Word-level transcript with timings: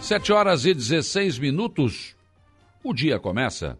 Sete 0.00 0.32
horas 0.32 0.64
e 0.64 0.72
16 0.72 1.38
minutos. 1.38 2.16
O 2.82 2.94
dia 2.94 3.20
começa 3.20 3.78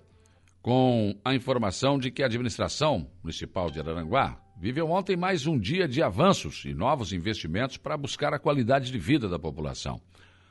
com 0.60 1.16
a 1.24 1.34
informação 1.34 1.98
de 1.98 2.10
que 2.10 2.22
a 2.22 2.26
administração 2.26 3.10
municipal 3.22 3.70
de 3.70 3.80
Araranguá 3.80 4.38
viveu 4.60 4.90
ontem 4.90 5.16
mais 5.16 5.46
um 5.46 5.58
dia 5.58 5.88
de 5.88 6.02
avanços 6.02 6.64
e 6.66 6.74
novos 6.74 7.14
investimentos 7.14 7.78
para 7.78 7.96
buscar 7.96 8.34
a 8.34 8.38
qualidade 8.38 8.92
de 8.92 8.98
vida 8.98 9.28
da 9.28 9.38
população. 9.38 9.98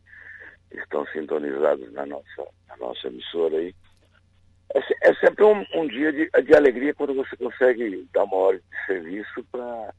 estão 0.70 1.06
sintonizados 1.06 1.90
na 1.92 2.04
nossa, 2.04 2.46
na 2.68 2.76
nossa 2.76 3.06
emissora 3.08 3.56
aí. 3.56 3.74
É, 4.74 5.10
é 5.10 5.14
sempre 5.14 5.44
um, 5.44 5.64
um 5.74 5.86
dia 5.88 6.12
de, 6.12 6.28
de, 6.30 6.54
alegria 6.54 6.92
quando 6.92 7.14
você 7.14 7.34
consegue 7.36 8.06
dar 8.12 8.24
uma 8.24 8.36
hora 8.36 8.58
de 8.58 8.86
serviço 8.86 9.42
para 9.50 9.94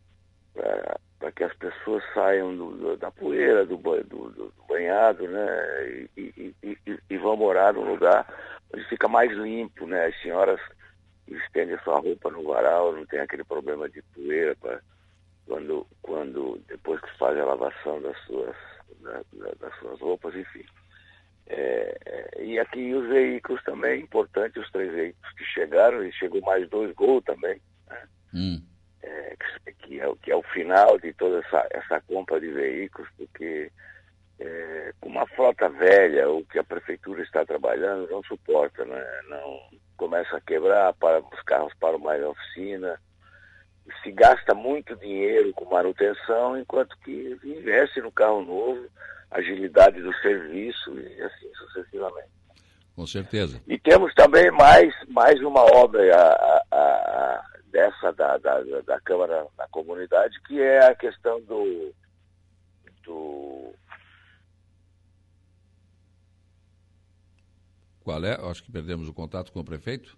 que 1.36 1.44
as 1.44 1.54
pessoas 1.56 2.04
saiam 2.14 2.56
do, 2.56 2.72
do, 2.78 2.98
da 2.98 3.10
poeira, 3.10 3.66
do, 3.66 3.78
do, 3.78 4.54
banhado, 4.70 5.28
né? 5.28 6.08
E, 6.16 6.34
e, 6.38 6.56
e, 6.64 7.00
e, 7.10 7.18
vão 7.18 7.36
morar 7.36 7.74
num 7.74 7.90
lugar 7.90 8.28
onde 8.72 8.88
fica 8.90 9.08
mais 9.08 9.32
limpo, 9.32 9.88
né? 9.88 10.06
As 10.06 10.22
senhoras 10.22 10.60
estendem 11.28 11.80
sua 11.80 12.00
roupa 12.00 12.30
no 12.30 12.44
varal, 12.44 12.94
não 12.94 13.08
tem 13.08 13.20
aquele 13.20 13.44
problema 13.44 13.90
de 13.90 14.04
poeira 14.14 14.56
para 14.62 14.80
quando, 15.46 15.88
quando 16.02 16.62
depois 16.68 17.00
que 17.02 17.18
faz 17.18 17.38
a 17.38 17.46
lavação 17.46 18.02
das 18.02 18.18
suas, 18.26 18.56
da, 19.02 19.22
da, 19.34 19.52
das 19.60 19.80
suas 19.80 20.00
roupas, 20.00 20.36
enfim. 20.36 20.66
É, 21.48 21.98
é, 22.06 22.44
e 22.44 22.60
aqui 22.60 22.94
os 22.94 23.08
veículos 23.10 23.62
também, 23.64 24.02
importante, 24.02 24.60
os 24.60 24.72
três 24.72 24.92
veículos 24.92 25.34
que 25.34 25.44
chegaram, 25.46 26.04
e 26.04 26.12
chegou 26.14 26.42
mais 26.42 26.68
dois 26.70 26.94
gols 26.96 27.24
também, 27.26 27.62
né? 27.90 28.08
hum. 28.34 28.62
é, 29.02 29.36
que, 29.66 29.74
que, 29.74 30.02
é, 30.02 30.16
que 30.22 30.32
é 30.32 30.36
o 30.36 30.44
final 30.44 30.98
de 31.00 31.14
toda 31.14 31.40
essa, 31.40 31.68
essa 31.72 32.02
compra 32.02 32.40
de 32.40 32.50
veículos, 32.50 33.10
porque 33.18 33.72
é, 34.40 34.94
com 35.00 35.10
uma 35.10 35.28
frota 35.28 35.70
velha, 35.70 36.30
o 36.30 36.46
que 36.46 36.60
a 36.60 36.64
prefeitura 36.64 37.22
está 37.22 37.46
trabalhando 37.46 38.10
não 38.10 38.24
suporta, 38.24 38.86
né? 38.86 39.06
não 39.28 39.60
começa 39.98 40.38
a 40.38 40.42
quebrar, 40.42 40.94
para, 40.94 41.20
os 41.20 41.42
carros 41.44 41.74
param 41.80 42.00
mais 42.00 42.22
na 42.22 42.30
oficina, 42.30 43.00
se 44.02 44.12
gasta 44.34 44.56
muito 44.56 44.96
dinheiro 44.96 45.54
com 45.54 45.66
manutenção, 45.66 46.58
enquanto 46.58 46.98
que 47.00 47.38
investe 47.44 48.02
no 48.02 48.12
carro 48.12 48.44
novo, 48.44 48.88
agilidade 49.30 50.02
do 50.02 50.14
serviço 50.16 50.98
e 50.98 51.22
assim 51.22 51.54
sucessivamente. 51.56 52.30
Com 52.96 53.06
certeza. 53.06 53.62
E 53.68 53.78
temos 53.80 54.14
também 54.14 54.52
mais, 54.52 54.94
mais 55.08 55.40
uma 55.42 55.62
obra 55.62 56.16
a, 56.16 56.64
a, 56.72 56.78
a, 56.78 57.44
dessa 57.68 58.12
da, 58.14 58.38
da, 58.38 58.62
da 58.86 59.00
Câmara 59.02 59.46
da 59.58 59.68
Comunidade, 59.70 60.40
que 60.48 60.60
é 60.60 60.86
a 60.86 60.96
questão 60.96 61.42
do, 61.42 61.94
do 63.04 63.74
Qual 68.04 68.24
é? 68.26 68.34
Acho 68.50 68.64
que 68.64 68.72
perdemos 68.72 69.08
o 69.08 69.14
contato 69.14 69.52
com 69.52 69.62
o 69.62 69.66
prefeito. 69.66 70.18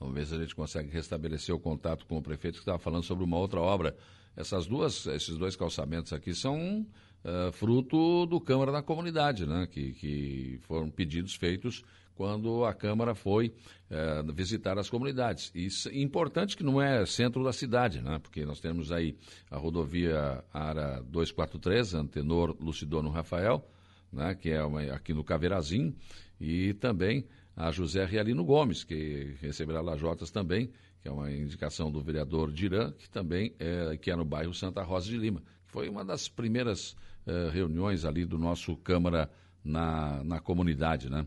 Vamos 0.00 0.14
ver 0.14 0.26
se 0.26 0.34
a 0.34 0.38
gente 0.38 0.54
consegue 0.54 0.90
restabelecer 0.90 1.54
o 1.54 1.60
contato 1.60 2.06
com 2.06 2.16
o 2.16 2.22
prefeito 2.22 2.54
que 2.54 2.60
estava 2.60 2.78
falando 2.78 3.04
sobre 3.04 3.22
uma 3.22 3.36
outra 3.36 3.60
obra. 3.60 3.94
Essas 4.34 4.66
duas, 4.66 5.06
esses 5.06 5.36
dois 5.36 5.54
calçamentos 5.54 6.14
aqui 6.14 6.34
são 6.34 6.86
uh, 7.22 7.52
fruto 7.52 8.24
do 8.24 8.40
Câmara 8.40 8.72
da 8.72 8.82
Comunidade, 8.82 9.44
né? 9.44 9.68
que, 9.70 9.92
que 9.92 10.58
foram 10.62 10.88
pedidos 10.88 11.34
feitos 11.34 11.84
quando 12.14 12.64
a 12.64 12.72
Câmara 12.72 13.14
foi 13.14 13.52
uh, 13.90 14.32
visitar 14.32 14.78
as 14.78 14.88
comunidades. 14.88 15.52
Isso 15.54 15.90
é 15.90 15.98
importante 15.98 16.56
que 16.56 16.62
não 16.62 16.80
é 16.80 17.04
centro 17.04 17.44
da 17.44 17.52
cidade, 17.52 18.00
né? 18.00 18.18
porque 18.18 18.46
nós 18.46 18.58
temos 18.58 18.90
aí 18.90 19.14
a 19.50 19.58
rodovia 19.58 20.42
Ara 20.50 21.02
243, 21.02 21.92
Antenor 21.92 22.56
Lucidono 22.58 23.10
Rafael, 23.10 23.62
né? 24.10 24.34
que 24.34 24.48
é 24.48 24.64
uma, 24.64 24.80
aqui 24.94 25.12
no 25.12 25.22
Caveirazinho, 25.22 25.94
e 26.40 26.72
também 26.74 27.26
a 27.60 27.70
José 27.70 28.06
Realino 28.06 28.42
Gomes, 28.42 28.84
que 28.84 29.36
receberá 29.40 29.82
lajotas 29.82 30.30
também, 30.30 30.70
que 31.02 31.08
é 31.08 31.10
uma 31.10 31.30
indicação 31.30 31.92
do 31.92 32.00
vereador 32.00 32.50
Dirã, 32.50 32.90
que 32.92 33.08
também 33.10 33.54
é, 33.58 33.98
que 33.98 34.10
é 34.10 34.16
no 34.16 34.24
bairro 34.24 34.54
Santa 34.54 34.82
Rosa 34.82 35.08
de 35.08 35.18
Lima. 35.18 35.42
Foi 35.66 35.86
uma 35.86 36.02
das 36.02 36.26
primeiras 36.26 36.92
uh, 37.26 37.50
reuniões 37.52 38.06
ali 38.06 38.24
do 38.24 38.38
nosso 38.38 38.76
Câmara 38.76 39.30
na, 39.62 40.24
na 40.24 40.40
comunidade, 40.40 41.10
né? 41.10 41.26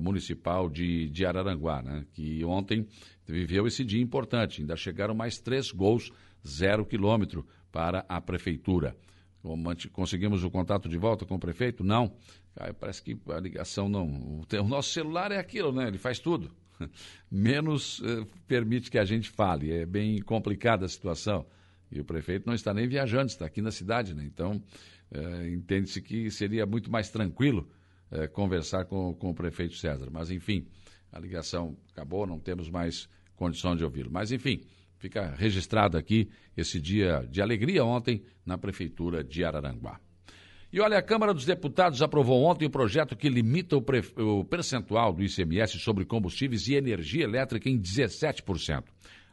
municipal 0.00 0.68
de, 0.68 1.08
de 1.08 1.26
Araranguá, 1.26 1.82
né? 1.82 2.04
que 2.12 2.44
ontem 2.44 2.86
viveu 3.26 3.66
esse 3.66 3.84
dia 3.84 4.00
importante. 4.00 4.60
Ainda 4.60 4.76
chegaram 4.76 5.14
mais 5.14 5.38
três 5.38 5.70
gols 5.70 6.10
zero 6.46 6.84
quilômetro 6.84 7.46
para 7.70 8.04
a 8.08 8.20
prefeitura. 8.20 8.96
Conseguimos 9.92 10.44
o 10.44 10.50
contato 10.50 10.88
de 10.88 10.96
volta 10.96 11.24
com 11.26 11.34
o 11.34 11.38
prefeito? 11.38 11.82
Não. 11.82 12.14
Parece 12.78 13.02
que 13.02 13.18
a 13.28 13.40
ligação 13.40 13.88
não. 13.88 14.40
O 14.40 14.68
nosso 14.68 14.90
celular 14.90 15.32
é 15.32 15.38
aquilo, 15.38 15.72
né? 15.72 15.88
Ele 15.88 15.98
faz 15.98 16.18
tudo. 16.20 16.50
Menos 17.30 18.00
eh, 18.04 18.26
permite 18.46 18.90
que 18.90 18.98
a 18.98 19.04
gente 19.04 19.30
fale. 19.30 19.72
É 19.72 19.86
bem 19.86 20.20
complicada 20.20 20.84
a 20.84 20.88
situação. 20.88 21.46
E 21.90 22.00
o 22.00 22.04
prefeito 22.04 22.46
não 22.46 22.54
está 22.54 22.72
nem 22.72 22.86
viajando, 22.86 23.26
está 23.26 23.46
aqui 23.46 23.60
na 23.60 23.70
cidade, 23.70 24.14
né? 24.14 24.24
Então, 24.24 24.62
eh, 25.10 25.50
entende-se 25.50 26.00
que 26.00 26.30
seria 26.30 26.64
muito 26.64 26.90
mais 26.90 27.10
tranquilo 27.10 27.68
eh, 28.12 28.28
conversar 28.28 28.84
com, 28.84 29.14
com 29.14 29.30
o 29.30 29.34
prefeito 29.34 29.74
César. 29.74 30.08
Mas, 30.10 30.30
enfim, 30.30 30.66
a 31.10 31.18
ligação 31.18 31.76
acabou, 31.90 32.26
não 32.26 32.38
temos 32.38 32.70
mais 32.70 33.08
condição 33.34 33.74
de 33.74 33.84
ouvi-lo. 33.84 34.10
Mas, 34.10 34.30
enfim, 34.30 34.62
Fica 35.02 35.34
registrado 35.36 35.98
aqui 35.98 36.30
esse 36.56 36.80
dia 36.80 37.26
de 37.28 37.42
alegria 37.42 37.84
ontem 37.84 38.22
na 38.46 38.56
Prefeitura 38.56 39.24
de 39.24 39.44
Araranguá. 39.44 39.98
E 40.72 40.80
olha, 40.80 40.96
a 40.96 41.02
Câmara 41.02 41.34
dos 41.34 41.44
Deputados 41.44 42.00
aprovou 42.02 42.44
ontem 42.44 42.66
o 42.66 42.68
um 42.68 42.70
projeto 42.70 43.16
que 43.16 43.28
limita 43.28 43.76
o, 43.76 43.82
pre... 43.82 44.00
o 44.16 44.44
percentual 44.44 45.12
do 45.12 45.20
ICMS 45.20 45.80
sobre 45.80 46.04
combustíveis 46.04 46.68
e 46.68 46.76
energia 46.76 47.24
elétrica 47.24 47.68
em 47.68 47.76
17%. 47.76 48.84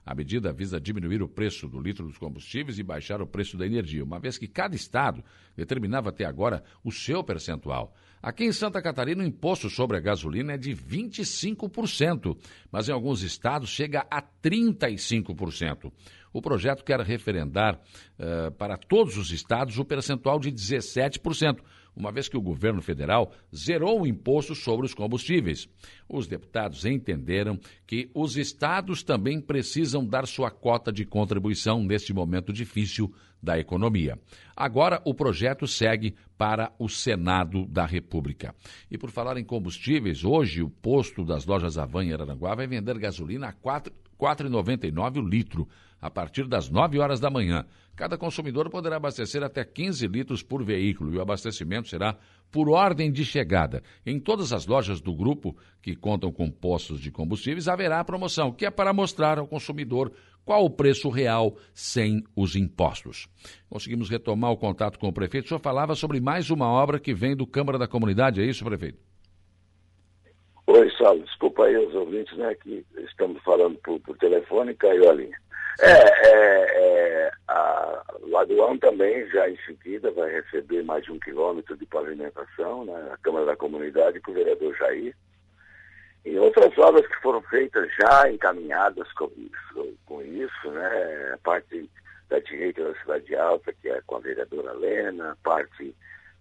A 0.09 0.15
medida 0.15 0.51
visa 0.51 0.81
diminuir 0.81 1.21
o 1.21 1.29
preço 1.29 1.67
do 1.67 1.79
litro 1.79 2.07
dos 2.07 2.17
combustíveis 2.17 2.79
e 2.79 2.83
baixar 2.83 3.21
o 3.21 3.27
preço 3.27 3.55
da 3.55 3.63
energia, 3.63 4.03
uma 4.03 4.19
vez 4.19 4.39
que 4.39 4.47
cada 4.47 4.75
estado 4.75 5.23
determinava 5.55 6.09
até 6.09 6.25
agora 6.25 6.63
o 6.83 6.91
seu 6.91 7.23
percentual. 7.23 7.93
Aqui 8.19 8.43
em 8.43 8.51
Santa 8.51 8.81
Catarina, 8.81 9.23
o 9.23 9.27
imposto 9.27 9.69
sobre 9.69 9.97
a 9.97 9.99
gasolina 9.99 10.53
é 10.53 10.57
de 10.57 10.71
25%, 10.71 12.35
mas 12.71 12.89
em 12.89 12.91
alguns 12.91 13.21
estados 13.21 13.69
chega 13.69 14.03
a 14.09 14.19
35%. 14.19 15.91
O 16.33 16.41
projeto 16.41 16.83
quer 16.83 16.99
referendar 17.01 17.75
uh, 17.75 18.51
para 18.53 18.77
todos 18.77 19.15
os 19.15 19.31
estados 19.31 19.77
o 19.77 19.85
percentual 19.85 20.39
de 20.39 20.51
17%, 20.51 21.59
uma 21.95 22.11
vez 22.11 22.27
que 22.27 22.37
o 22.37 22.41
governo 22.41 22.81
federal 22.81 23.31
zerou 23.55 24.01
o 24.01 24.07
imposto 24.07 24.55
sobre 24.55 24.85
os 24.85 24.93
combustíveis. 24.93 25.67
Os 26.07 26.27
deputados 26.27 26.85
entenderam 26.85 27.59
que 27.85 28.09
os 28.13 28.37
estados 28.37 29.03
também 29.03 29.41
precisam 29.41 30.05
dar 30.05 30.27
sua 30.27 30.49
cota 30.49 30.91
de 30.91 31.05
contribuição 31.05 31.83
neste 31.83 32.13
momento 32.13 32.53
difícil 32.53 33.13
da 33.41 33.57
economia. 33.57 34.19
Agora 34.55 35.01
o 35.05 35.13
projeto 35.13 35.67
segue 35.67 36.15
para 36.37 36.71
o 36.77 36.87
Senado 36.87 37.65
da 37.65 37.85
República. 37.85 38.53
E 38.89 38.97
por 38.97 39.11
falar 39.11 39.37
em 39.37 39.43
combustíveis, 39.43 40.23
hoje 40.23 40.61
o 40.61 40.69
posto 40.69 41.23
das 41.23 41.45
lojas 41.45 41.77
Avan 41.77 42.05
em 42.05 42.13
Araranguá 42.13 42.55
vai 42.55 42.67
vender 42.67 42.97
gasolina 42.97 43.47
a 43.47 43.49
R$ 43.49 43.91
4,99 44.19 45.17
o 45.17 45.21
litro 45.21 45.67
a 46.01 46.09
partir 46.09 46.47
das 46.47 46.69
9 46.69 46.99
horas 46.99 47.19
da 47.19 47.29
manhã. 47.29 47.65
Cada 47.95 48.17
consumidor 48.17 48.69
poderá 48.69 48.95
abastecer 48.95 49.43
até 49.43 49.65
15 49.65 50.07
litros 50.07 50.41
por 50.41 50.63
veículo 50.63 51.13
e 51.13 51.17
o 51.17 51.21
abastecimento 51.21 51.89
será 51.89 52.17
por 52.49 52.69
ordem 52.69 53.11
de 53.11 53.25
chegada. 53.25 53.83
Em 54.05 54.19
todas 54.19 54.53
as 54.53 54.65
lojas 54.65 55.01
do 55.01 55.13
grupo 55.13 55.57
que 55.81 55.95
contam 55.95 56.31
com 56.31 56.49
postos 56.49 57.01
de 57.01 57.11
combustíveis 57.11 57.67
haverá 57.67 58.03
promoção, 58.03 58.53
que 58.53 58.65
é 58.65 58.71
para 58.71 58.93
mostrar 58.93 59.37
ao 59.37 59.47
consumidor 59.47 60.13
qual 60.49 60.65
o 60.65 60.69
preço 60.71 61.09
real 61.09 61.55
sem 61.75 62.23
os 62.35 62.55
impostos. 62.55 63.27
Conseguimos 63.69 64.09
retomar 64.09 64.49
o 64.51 64.57
contato 64.57 64.97
com 64.97 65.07
o 65.07 65.13
prefeito. 65.13 65.45
O 65.45 65.47
senhor 65.47 65.59
falava 65.59 65.93
sobre 65.93 66.19
mais 66.19 66.49
uma 66.49 66.67
obra 66.67 66.99
que 66.99 67.13
vem 67.13 67.35
do 67.35 67.45
Câmara 67.45 67.77
da 67.77 67.87
Comunidade, 67.87 68.41
é 68.41 68.45
isso, 68.45 68.65
prefeito? 68.65 68.97
Oi, 70.65 70.89
Saulo. 70.97 71.21
Desculpa 71.21 71.65
aí 71.65 71.77
os 71.77 71.93
ouvintes, 71.93 72.35
né, 72.35 72.55
que 72.55 72.83
estamos 72.97 73.39
falando 73.43 73.77
por, 73.83 73.99
por 73.99 74.17
telefone 74.17 74.71
e 74.71 74.75
caiu 74.75 75.07
a 75.11 75.13
linha. 75.13 75.37
É, 75.81 75.91
é, 75.91 77.27
é 77.27 77.31
a 77.47 78.03
Lagoão 78.23 78.75
também 78.79 79.29
já 79.29 79.47
em 79.47 79.57
seguida 79.67 80.09
vai 80.09 80.31
receber 80.31 80.81
mais 80.81 81.03
de 81.03 81.11
um 81.11 81.19
quilômetro 81.19 81.77
de 81.77 81.85
pavimentação, 81.85 82.85
né, 82.85 83.15
Câmara 83.21 83.45
da 83.45 83.55
Comunidade 83.55 84.19
com 84.21 84.31
o 84.31 84.33
vereador 84.33 84.75
Jair. 84.77 85.15
E 86.25 86.37
outras 86.37 86.77
obras 86.77 87.07
que 87.07 87.21
foram 87.21 87.41
feitas 87.43 87.89
já 87.99 88.29
encaminhadas 88.29 89.11
com 89.13 89.31
isso, 89.37 89.97
com 90.05 90.21
isso 90.21 90.71
né, 90.71 91.31
a 91.33 91.37
parte 91.37 91.89
da 92.29 92.39
direita 92.39 92.83
da 92.83 92.99
Cidade 92.99 93.35
Alta, 93.35 93.73
que 93.73 93.89
é 93.89 94.01
com 94.05 94.17
a 94.17 94.19
vereadora 94.19 94.73
Lena, 94.73 95.37
parte 95.43 95.95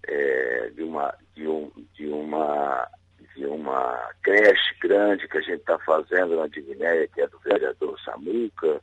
é, 0.07 0.71
de, 0.75 0.83
uma, 0.83 1.15
de, 1.35 1.47
um, 1.47 1.71
de, 1.95 2.07
uma, 2.07 2.89
de 3.35 3.47
uma 3.47 4.11
creche 4.23 4.75
grande 4.81 5.29
que 5.29 5.39
a 5.39 5.43
gente 5.43 5.61
está 5.61 5.79
fazendo 5.79 6.37
na 6.37 6.47
Dignéia, 6.49 7.09
que 7.09 7.21
é 7.21 7.27
do 7.29 7.39
vereador 7.39 7.99
Samuca, 8.01 8.81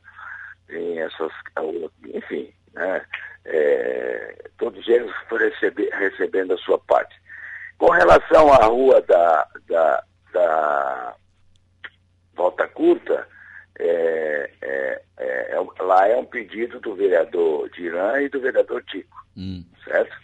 em 0.68 0.98
essas, 0.98 1.32
enfim, 2.12 2.52
né, 2.72 3.04
é, 3.44 4.48
todos 4.58 4.86
eles 4.88 5.12
receber, 5.30 5.88
recebendo 5.92 6.54
a 6.54 6.58
sua 6.58 6.78
parte. 6.78 7.14
Com 7.78 7.90
relação 7.90 8.52
à 8.52 8.64
rua 8.64 9.00
da, 9.02 9.46
da, 9.68 10.02
da 10.32 11.14
Volta 12.34 12.68
Curta, 12.68 13.26
é, 13.78 14.50
é, 14.60 15.02
é, 15.18 15.56
é 15.56 15.82
lá 15.82 16.08
é 16.08 16.16
um 16.16 16.24
pedido 16.24 16.80
do 16.80 16.94
vereador 16.94 17.68
Diran 17.70 18.20
e 18.22 18.28
do 18.28 18.40
vereador 18.40 18.82
Tico, 18.84 19.24
hum. 19.36 19.64
certo? 19.84 20.16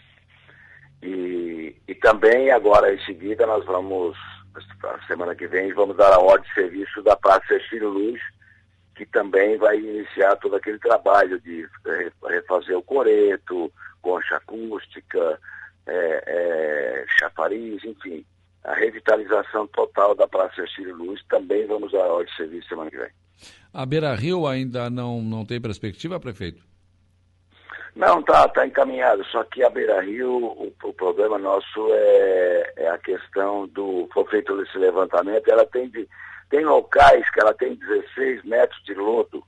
E, 1.01 1.75
e 1.87 1.95
também 1.95 2.49
agora 2.51 2.93
em 2.93 2.99
seguida 3.05 3.45
nós 3.45 3.65
vamos, 3.65 4.17
semana 5.07 5.35
que 5.35 5.47
vem, 5.47 5.73
vamos 5.73 5.97
dar 5.97 6.13
a 6.13 6.19
ordem 6.19 6.47
de 6.47 6.53
serviço 6.53 7.01
da 7.03 7.15
Praça 7.15 7.55
Estilo 7.55 7.89
Luz, 7.89 8.21
que 8.95 9.05
também 9.07 9.57
vai 9.57 9.77
iniciar 9.77 10.35
todo 10.37 10.55
aquele 10.55 10.79
trabalho 10.79 11.39
de 11.41 11.67
refazer 12.29 12.77
o 12.77 12.83
coreto, 12.83 13.71
concha 14.01 14.37
acústica, 14.37 15.39
é, 15.85 16.23
é, 16.25 17.05
chafariz, 17.19 17.83
enfim. 17.83 18.25
A 18.63 18.73
revitalização 18.73 19.67
total 19.67 20.15
da 20.15 20.27
Praça 20.27 20.65
Círio 20.75 20.95
Luz 20.95 21.21
também 21.29 21.65
vamos 21.67 21.91
dar 21.91 22.05
ordem 22.05 22.31
de 22.31 22.37
serviço 22.37 22.69
semana 22.69 22.89
que 22.89 22.97
vem. 22.97 23.09
A 23.73 23.85
Beira 23.85 24.13
Rio 24.15 24.47
ainda 24.47 24.89
não, 24.89 25.21
não 25.21 25.45
tem 25.45 25.59
perspectiva, 25.59 26.19
prefeito? 26.19 26.63
Não, 27.95 28.23
tá, 28.23 28.47
tá 28.47 28.65
encaminhado. 28.65 29.23
Só 29.25 29.43
que 29.43 29.63
a 29.63 29.69
Beira 29.69 30.01
Rio, 30.01 30.31
o, 30.31 30.73
o 30.83 30.93
problema 30.93 31.37
nosso 31.37 31.87
é, 31.91 32.73
é, 32.77 32.89
a 32.89 32.97
questão 32.97 33.67
do. 33.67 34.07
Foi 34.13 34.25
feito 34.27 34.61
esse 34.61 34.77
levantamento, 34.77 35.49
ela 35.49 35.65
tem 35.65 35.89
de 35.89 36.07
tem 36.49 36.63
locais 36.65 37.27
que 37.31 37.39
ela 37.39 37.53
tem 37.53 37.75
16 37.75 38.43
metros 38.43 38.83
de 38.83 38.93
lodo. 38.93 39.43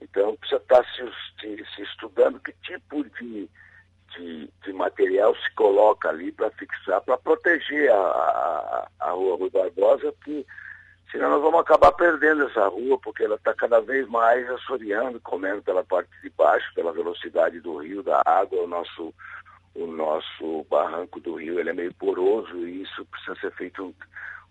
Então 0.00 0.34
precisa 0.36 0.60
estar 0.60 0.84
se, 0.86 1.64
se 1.76 1.82
estudando 1.82 2.40
que 2.40 2.52
tipo 2.64 3.04
de, 3.04 3.48
de, 4.16 4.48
de, 4.64 4.72
material 4.72 5.34
se 5.36 5.54
coloca 5.54 6.08
ali 6.08 6.32
para 6.32 6.50
fixar, 6.50 7.00
para 7.02 7.16
proteger 7.18 7.90
a, 7.90 7.96
a, 7.96 8.88
a 9.00 9.10
rua 9.10 9.36
Rui 9.36 9.50
Barbosa, 9.50 10.12
porque 10.12 10.46
senão 11.10 11.30
nós 11.30 11.42
vamos 11.42 11.60
acabar 11.60 11.92
perdendo 11.92 12.46
essa 12.46 12.68
rua, 12.68 12.98
porque 12.98 13.24
ela 13.24 13.36
está 13.36 13.54
cada 13.54 13.80
vez 13.80 14.08
mais 14.08 14.48
assoreando, 14.50 15.20
comendo 15.20 15.62
pela 15.62 15.84
parte 15.84 16.10
de 16.22 16.30
baixo, 16.30 16.72
pela 16.74 16.92
velocidade 16.92 17.60
do 17.60 17.78
rio, 17.78 18.02
da 18.02 18.22
água, 18.24 18.62
o 18.62 18.66
nosso, 18.66 19.14
o 19.74 19.86
nosso 19.86 20.66
barranco 20.70 21.20
do 21.20 21.34
rio 21.34 21.60
ele 21.60 21.70
é 21.70 21.74
meio 21.74 21.94
poroso 21.94 22.56
e 22.66 22.82
isso 22.82 23.04
precisa 23.06 23.36
ser 23.40 23.52
feito 23.52 23.94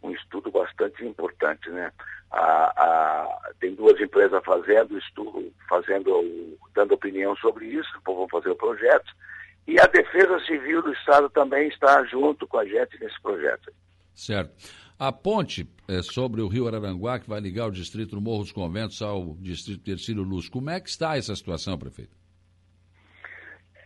um 0.03 0.11
estudo 0.11 0.51
bastante 0.51 1.05
importante, 1.05 1.69
né? 1.69 1.91
A, 2.31 2.71
a, 2.75 3.51
tem 3.59 3.75
duas 3.75 3.99
empresas 3.99 4.41
fazendo 4.43 4.97
estudo, 4.97 5.51
fazendo, 5.67 6.57
dando 6.73 6.93
opinião 6.93 7.35
sobre 7.35 7.65
isso, 7.65 7.91
vão 8.05 8.27
fazer 8.29 8.49
o 8.49 8.55
projeto, 8.55 9.11
e 9.67 9.79
a 9.79 9.85
Defesa 9.85 10.39
Civil 10.45 10.81
do 10.81 10.91
Estado 10.93 11.29
também 11.29 11.67
está 11.67 12.03
junto 12.05 12.47
com 12.47 12.57
a 12.57 12.65
gente 12.65 12.99
nesse 12.99 13.19
projeto. 13.21 13.71
Certo. 14.13 14.51
A 14.99 15.11
ponte 15.11 15.67
é, 15.87 16.01
sobre 16.03 16.41
o 16.41 16.47
rio 16.47 16.67
Araranguá, 16.67 17.19
que 17.19 17.29
vai 17.29 17.39
ligar 17.39 17.67
o 17.67 17.71
distrito 17.71 18.15
do 18.15 18.21
Morro 18.21 18.43
dos 18.43 18.51
Conventos 18.51 19.01
ao 19.01 19.35
distrito 19.39 19.83
Tercílio 19.83 20.23
Luz, 20.23 20.47
como 20.47 20.69
é 20.69 20.79
que 20.79 20.89
está 20.89 21.17
essa 21.17 21.35
situação, 21.35 21.77
prefeito? 21.77 22.15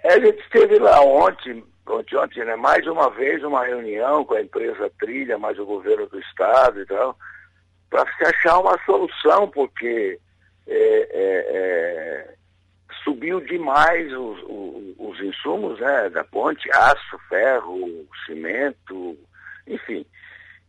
É, 0.04 0.14
a 0.14 0.20
gente 0.20 0.40
esteve 0.42 0.78
lá 0.78 1.02
ontem, 1.02 1.64
ontem, 1.88 2.18
ontem 2.18 2.46
né, 2.46 2.56
mais 2.56 2.86
uma 2.86 3.10
vez 3.10 3.44
uma 3.44 3.66
reunião 3.66 4.26
com 4.26 4.34
a 4.34 4.42
empresa 4.42 4.92
Trilha, 5.00 5.38
mais 5.38 5.58
o 5.58 5.66
governo 5.66 6.06
do 6.08 6.20
estado 6.20 6.82
e 6.82 6.86
tal, 6.86 7.18
para 7.90 8.06
se 8.18 8.24
achar 8.26 8.60
uma 8.60 8.78
solução, 8.86 9.50
porque 9.50 10.20
é, 10.68 10.78
é, 10.78 11.46
é, 11.50 12.36
subiu 13.06 13.40
demais 13.40 14.12
os, 14.12 14.44
os, 14.44 14.96
os, 14.98 15.20
insumos 15.22 15.80
né, 15.80 16.10
da 16.10 16.24
ponte, 16.24 16.70
aço, 16.72 17.18
ferro, 17.30 18.06
cimento, 18.26 19.18
enfim. 19.68 20.06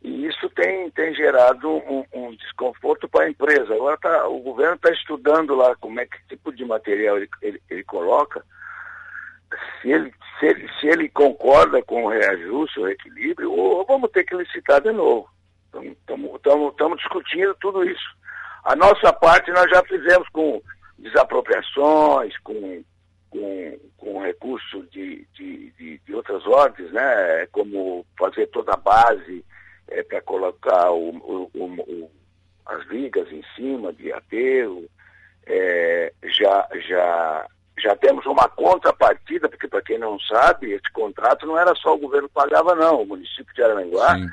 E 0.02 0.26
isso 0.26 0.48
tem, 0.50 0.90
tem 0.90 1.14
gerado 1.14 1.68
um, 1.68 2.04
um 2.12 2.36
desconforto 2.36 3.08
para 3.08 3.24
a 3.24 3.30
empresa. 3.30 3.74
Agora 3.74 3.96
tá, 3.96 4.28
o 4.28 4.38
governo 4.40 4.74
está 4.74 4.90
estudando 4.92 5.54
lá 5.54 5.74
como 5.76 5.98
é 5.98 6.06
que 6.06 6.24
tipo 6.28 6.52
de 6.52 6.64
material 6.64 7.16
ele, 7.16 7.28
ele, 7.42 7.62
ele 7.68 7.82
coloca 7.82 8.44
se 9.80 9.90
ele, 9.90 10.12
se 10.38 10.46
ele, 10.46 10.70
se 10.78 10.86
ele 10.86 11.08
concorda 11.08 11.82
com 11.82 12.04
o 12.04 12.08
reajuste, 12.08 12.78
o 12.78 12.88
equilíbrio, 12.88 13.50
ou 13.50 13.84
vamos 13.86 14.10
ter 14.10 14.24
que 14.24 14.36
licitar 14.36 14.80
de 14.80 14.92
novo. 14.92 15.28
Estamos 15.72 16.98
discutindo 16.98 17.54
tudo 17.60 17.84
isso. 17.84 18.16
A 18.64 18.74
nossa 18.74 19.12
parte 19.12 19.50
nós 19.52 19.70
já 19.70 19.82
fizemos 19.84 20.28
com 20.30 20.60
desapropriações, 20.98 22.36
com, 22.38 22.82
com, 23.30 23.78
com 23.96 24.22
recurso 24.22 24.82
de, 24.92 25.26
de, 25.34 25.70
de, 25.72 25.98
de 25.98 26.14
outras 26.14 26.46
ordens, 26.46 26.90
né? 26.92 27.46
como 27.52 28.06
fazer 28.18 28.46
toda 28.48 28.72
a 28.74 28.76
base 28.76 29.44
é, 29.88 30.02
para 30.02 30.20
colocar 30.22 30.90
o, 30.90 31.10
o, 31.10 31.50
o, 31.54 32.10
as 32.66 32.86
vigas 32.88 33.30
em 33.30 33.42
cima 33.54 33.92
de 33.92 34.12
aterro. 34.12 34.84
É, 35.48 36.12
já, 36.24 36.68
já 36.88 37.46
já 37.78 37.94
temos 37.94 38.24
uma 38.26 38.48
contrapartida, 38.48 39.48
porque 39.48 39.68
para 39.68 39.82
quem 39.82 39.98
não 39.98 40.18
sabe, 40.20 40.72
esse 40.72 40.90
contrato 40.92 41.46
não 41.46 41.58
era 41.58 41.74
só 41.74 41.94
o 41.94 41.98
governo 41.98 42.28
que 42.28 42.34
pagava, 42.34 42.74
não. 42.74 43.02
O 43.02 43.06
município 43.06 43.54
de 43.54 43.62
Araranguá 43.62 44.16
Sim. 44.16 44.28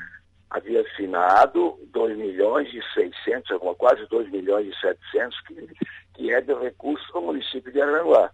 havia 0.50 0.80
assinado 0.80 1.78
2 1.92 2.16
milhões 2.16 2.68
e 2.72 2.80
600, 2.94 3.58
quase 3.76 4.06
2 4.06 4.30
milhões 4.30 4.66
e 4.66 4.80
700, 4.80 5.40
que, 5.42 5.54
que 6.14 6.32
é 6.32 6.40
do 6.40 6.58
recurso 6.58 7.12
do 7.12 7.20
município 7.20 7.72
de 7.72 7.80
Aranguá. 7.80 8.30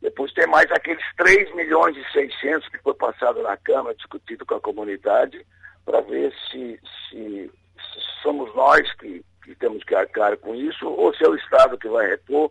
Depois 0.00 0.32
tem 0.32 0.46
mais 0.46 0.70
aqueles 0.70 1.04
3 1.16 1.54
milhões 1.54 1.96
e 1.96 2.12
600 2.12 2.68
que 2.68 2.78
foi 2.78 2.94
passado 2.94 3.42
na 3.42 3.56
Câmara, 3.56 3.94
discutido 3.94 4.44
com 4.44 4.54
a 4.54 4.60
comunidade, 4.60 5.44
para 5.84 6.00
ver 6.02 6.32
se, 6.50 6.78
se, 7.08 7.50
se, 7.50 8.00
somos 8.22 8.54
nós 8.54 8.92
que, 8.94 9.24
que 9.42 9.54
temos 9.54 9.82
que 9.84 9.94
arcar 9.94 10.36
com 10.36 10.54
isso 10.54 10.86
ou 10.86 11.14
se 11.14 11.24
é 11.24 11.28
o 11.28 11.36
Estado 11.36 11.78
que 11.78 11.88
vai 11.88 12.06
repor. 12.08 12.50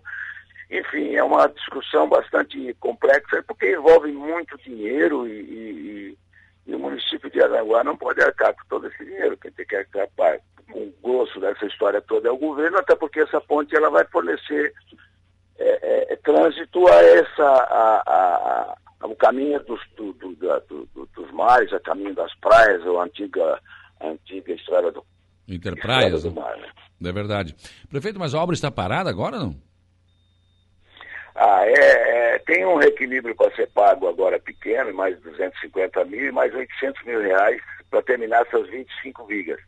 Enfim, 0.72 1.15
é 1.15 1.24
uma 1.24 1.48
discussão 1.48 2.10
bastante 2.10 2.74
complexa, 2.79 3.43
porque 3.43 3.74
envolve 3.74 4.12
muito 4.12 4.57
dinheiro 4.57 5.27
e, 5.27 5.31
e, 5.31 6.17
e 6.65 6.75
o 6.75 6.79
município 6.79 7.29
de 7.29 7.41
Aranguá 7.41 7.84
não 7.84 7.95
pode 7.95 8.22
arcar 8.22 8.53
com 8.55 8.67
todo 8.67 8.88
esse 8.88 9.05
dinheiro. 9.05 9.38
Quem 9.38 9.51
tem 9.51 9.65
que 9.65 9.75
arcar 9.75 10.07
com 10.72 10.79
o 10.79 10.93
grosso 11.03 11.39
dessa 11.39 11.65
história 11.65 12.01
toda 12.01 12.27
é 12.27 12.31
o 12.31 12.38
governo, 12.38 12.77
até 12.77 12.95
porque 12.95 13.19
essa 13.19 13.39
ponte 13.39 13.75
ela 13.75 13.89
vai 13.89 14.05
fornecer 14.05 14.74
é, 15.57 15.69
é, 15.81 16.13
é, 16.13 16.15
trânsito 16.17 16.88
a 16.88 16.95
essa, 16.95 17.43
a, 17.43 18.03
a, 18.05 18.75
a, 19.01 19.07
o 19.07 19.15
caminho 19.15 19.63
dos, 19.63 19.79
do, 19.95 20.12
do, 20.13 20.36
do, 20.36 21.10
dos 21.15 21.31
mares, 21.31 21.72
a 21.72 21.79
caminho 21.79 22.15
das 22.15 22.34
praias, 22.39 22.81
a 22.86 23.03
antiga, 23.03 23.60
a 24.01 24.07
antiga 24.07 24.53
estrada 24.53 24.91
do 24.91 25.05
Interpraias, 25.48 26.24
do 26.24 26.31
né? 26.31 26.41
mar, 26.41 26.57
né? 26.57 26.67
É 27.03 27.12
verdade. 27.12 27.55
Prefeito, 27.88 28.19
mas 28.19 28.34
a 28.34 28.41
obra 28.41 28.55
está 28.55 28.72
parada 28.72 29.10
agora 29.10 29.38
não? 29.38 29.55
Ah, 31.35 31.65
é, 31.65 32.35
é 32.35 32.39
tem 32.39 32.65
um 32.65 32.77
reequilíbrio 32.77 33.35
para 33.35 33.53
ser 33.55 33.67
pago 33.71 34.07
agora 34.07 34.39
pequeno, 34.39 34.93
mais 34.93 35.19
250 35.19 36.05
mil 36.05 36.27
e 36.27 36.31
mais 36.31 36.53
800 36.53 37.03
mil 37.03 37.21
reais 37.21 37.61
para 37.89 38.01
terminar 38.01 38.45
essas 38.45 38.67
25 38.69 39.25
vigas. 39.25 39.59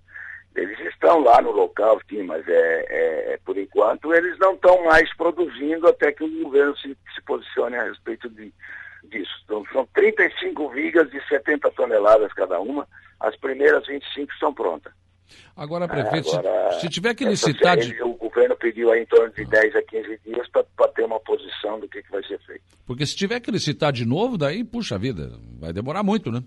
Eles 0.55 0.79
estão 0.79 1.19
lá 1.19 1.41
no 1.41 1.51
local, 1.51 2.01
sim, 2.09 2.23
mas 2.23 2.47
é, 2.47 2.85
é, 2.89 3.33
é 3.33 3.39
por 3.45 3.57
enquanto 3.57 4.13
eles 4.13 4.37
não 4.39 4.53
estão 4.53 4.83
mais 4.85 5.13
produzindo 5.15 5.87
até 5.87 6.11
que 6.11 6.23
o 6.23 6.43
governo 6.43 6.75
se, 6.77 6.97
se 7.13 7.21
posicione 7.25 7.75
a 7.75 7.83
respeito 7.83 8.29
de, 8.29 8.51
disso. 9.03 9.31
Então, 9.45 9.63
são 9.71 9.85
35 9.93 10.69
vigas 10.69 11.09
de 11.11 11.21
70 11.27 11.69
toneladas 11.71 12.33
cada 12.33 12.59
uma, 12.59 12.87
as 13.19 13.35
primeiras 13.35 13.85
25 13.87 14.31
estão 14.33 14.53
prontas. 14.53 14.93
Agora, 15.55 15.87
prefeito, 15.87 16.29
Agora, 16.29 16.71
se, 16.73 16.81
se, 16.81 16.89
tiver 16.89 17.13
que 17.13 17.25
licitar... 17.25 17.77
De... 17.77 18.01
O 18.03 18.13
governo 18.13 18.55
pediu 18.55 18.91
aí 18.91 19.01
em 19.01 19.05
torno 19.05 19.33
de 19.33 19.45
10 19.45 19.75
a 19.75 19.81
15 19.81 20.19
dias 20.25 20.47
para 20.49 20.87
ter 20.89 21.03
uma 21.03 21.19
posição 21.19 21.79
do 21.79 21.87
que, 21.87 22.01
que 22.01 22.11
vai 22.11 22.23
ser 22.23 22.39
feito. 22.39 22.63
Porque 22.85 23.05
se 23.05 23.15
tiver 23.15 23.39
que 23.39 23.51
licitar 23.51 23.91
de 23.91 24.05
novo, 24.05 24.37
daí, 24.37 24.63
puxa 24.63 24.97
vida, 24.97 25.31
vai 25.59 25.73
demorar 25.73 26.03
muito, 26.03 26.31
né? 26.31 26.43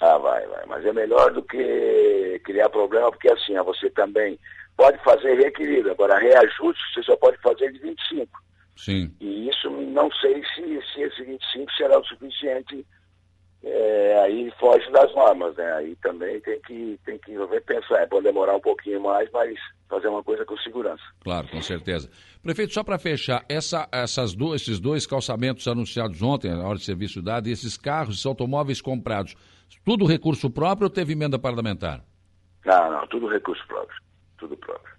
Ah, 0.00 0.16
vai, 0.18 0.46
vai. 0.46 0.64
Mas 0.66 0.84
é 0.84 0.92
melhor 0.92 1.32
do 1.32 1.42
que 1.42 2.40
criar 2.44 2.68
problema, 2.68 3.10
porque 3.10 3.30
assim, 3.30 3.54
você 3.64 3.90
também 3.90 4.38
pode 4.76 4.96
fazer 5.02 5.34
reequilíbrio. 5.34 5.92
Agora, 5.92 6.18
reajuste 6.18 6.82
você 6.94 7.02
só 7.02 7.16
pode 7.16 7.36
fazer 7.38 7.72
de 7.72 7.80
25. 7.80 8.40
Sim. 8.76 9.12
E 9.20 9.48
isso 9.48 9.68
não 9.68 10.08
sei 10.12 10.40
se, 10.54 10.80
se 10.92 11.02
esse 11.02 11.24
25 11.24 11.72
será 11.72 11.98
o 11.98 12.04
suficiente. 12.04 12.86
É, 13.62 14.20
aí 14.24 14.52
foge 14.58 14.88
das 14.92 15.12
normas, 15.14 15.56
né? 15.56 15.72
Aí 15.74 15.96
também 15.96 16.40
tem 16.40 16.60
que, 16.60 16.98
tem 17.04 17.18
que 17.18 17.32
pensar. 17.66 18.02
É, 18.02 18.06
pode 18.06 18.24
demorar 18.24 18.54
um 18.54 18.60
pouquinho 18.60 19.00
mais, 19.02 19.28
mas 19.32 19.58
fazer 19.88 20.08
uma 20.08 20.22
coisa 20.22 20.44
com 20.44 20.56
segurança. 20.58 21.02
Claro, 21.24 21.48
com 21.48 21.60
certeza. 21.60 22.08
Prefeito, 22.42 22.72
só 22.72 22.84
para 22.84 22.98
fechar, 22.98 23.44
essa, 23.48 23.88
essas 23.90 24.34
do, 24.34 24.54
esses 24.54 24.78
dois 24.78 25.06
calçamentos 25.06 25.66
anunciados 25.66 26.22
ontem, 26.22 26.50
na 26.50 26.66
hora 26.66 26.78
de 26.78 26.84
serviço 26.84 27.20
dado, 27.20 27.48
e 27.48 27.52
esses 27.52 27.76
carros, 27.76 28.14
esses 28.14 28.26
automóveis 28.26 28.80
comprados, 28.80 29.34
tudo 29.84 30.06
recurso 30.06 30.48
próprio 30.50 30.86
ou 30.86 30.90
teve 30.90 31.14
emenda 31.14 31.38
parlamentar? 31.38 32.00
Não, 32.64 32.90
não, 32.92 33.06
tudo 33.08 33.26
recurso 33.26 33.66
próprio. 33.66 34.00
Tudo 34.38 34.56
próprio. 34.56 34.94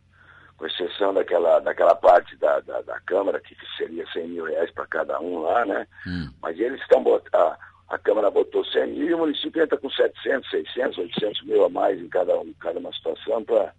Com 0.57 0.65
exceção 0.65 1.13
daquela, 1.13 1.59
daquela 1.59 1.95
parte 1.95 2.35
da, 2.35 2.59
da, 2.59 2.81
da 2.81 2.99
Câmara, 3.01 3.39
que 3.39 3.55
seria 3.77 4.05
100 4.11 4.27
mil 4.27 4.45
reais 4.45 4.69
para 4.71 4.85
cada 4.87 5.19
um 5.21 5.39
lá, 5.39 5.65
né? 5.65 5.87
Hum. 6.05 6.29
Mas 6.41 6.59
eles 6.59 6.81
estão 6.81 7.01
botando. 7.01 7.33
A, 7.35 7.57
a 7.89 7.98
Câmara 7.98 8.29
botou 8.29 8.63
100 8.63 8.88
mil 8.88 9.10
e 9.10 9.13
o 9.13 9.17
município 9.17 9.63
entra 9.63 9.77
com 9.77 9.89
700, 9.89 10.50
600, 10.50 10.98
800 11.00 11.43
mil 11.46 11.65
a 11.65 11.69
mais 11.69 12.00
em 12.00 12.08
cada, 12.08 12.39
um, 12.39 12.53
cada 12.53 12.79
uma 12.79 12.93
situação 12.93 13.43
para. 13.43 13.74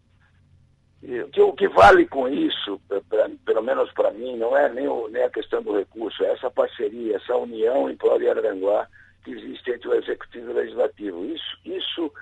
O 1.39 1.53
que 1.55 1.67
vale 1.69 2.07
com 2.07 2.29
isso, 2.29 2.79
pra, 3.09 3.31
pelo 3.47 3.63
menos 3.63 3.91
para 3.93 4.11
mim, 4.11 4.37
não 4.37 4.55
é 4.55 4.69
nem, 4.69 4.87
o, 4.87 5.09
nem 5.09 5.23
a 5.23 5.31
questão 5.31 5.63
do 5.63 5.79
recurso, 5.79 6.23
é 6.25 6.33
essa 6.33 6.51
parceria, 6.51 7.17
essa 7.17 7.35
união 7.37 7.89
em 7.89 7.97
prol 7.97 8.19
de 8.19 8.29
Araranguá, 8.29 8.87
que 9.25 9.31
existe 9.31 9.71
entre 9.71 9.89
o 9.89 9.95
executivo 9.95 10.49
e 10.49 10.53
o 10.53 10.57
legislativo. 10.57 11.25
Isso, 11.25 11.59
isso, 11.65 12.13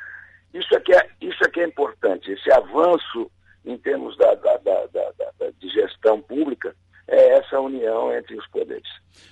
isso, 0.55 0.77
é, 0.77 0.81
que 0.81 0.95
é, 0.95 1.11
isso 1.21 1.45
é 1.45 1.49
que 1.49 1.61
é 1.61 1.67
importante, 1.67 2.31
esse 2.31 2.53
avanço 2.53 3.29
em 3.65 3.77
termos 3.79 4.17
da, 4.17 4.35
da, 4.35 4.57
da, 4.59 4.87
da, 4.87 5.51
de 5.59 5.69
gestão 5.71 6.21
pública 6.23 6.77
essa 7.59 7.61
união 7.61 8.17
entre 8.17 8.37
os 8.37 8.47
poderes. 8.49 8.89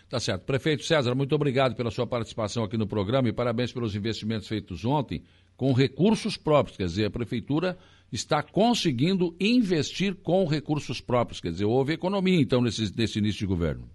Tá 0.09 0.19
certo. 0.19 0.45
Prefeito 0.45 0.83
César, 0.83 1.15
muito 1.15 1.35
obrigado 1.35 1.75
pela 1.75 1.91
sua 1.91 2.07
participação 2.07 2.65
aqui 2.65 2.77
no 2.77 2.87
programa 2.87 3.29
e 3.29 3.33
parabéns 3.33 3.73
pelos 3.73 3.95
investimentos 3.95 4.49
feitos 4.49 4.85
ontem 4.85 5.23
com 5.57 5.73
recursos 5.73 6.37
próprios. 6.37 6.77
Quer 6.77 6.85
dizer, 6.85 7.07
a 7.07 7.11
Prefeitura 7.11 7.77
está 8.13 8.43
conseguindo 8.43 9.35
investir 9.41 10.15
com 10.15 10.45
recursos 10.45 11.01
próprios. 11.01 11.41
Quer 11.41 11.51
dizer, 11.51 11.65
houve 11.65 11.93
economia, 11.93 12.41
então, 12.41 12.61
nesse, 12.61 12.97
nesse 12.97 13.19
início 13.19 13.41
de 13.41 13.47
governo. 13.47 13.89